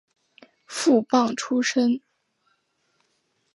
[0.65, 2.01] 副榜出身。